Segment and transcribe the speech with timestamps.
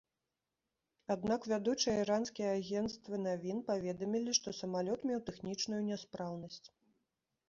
[1.15, 6.63] Аднак вядучыя іранскія агенцтвы навін паведамілі, што самалёт меў тэхнічную няспраўнасць.